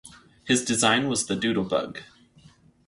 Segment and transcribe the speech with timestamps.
[0.47, 1.99] His design was the Doodle Bug.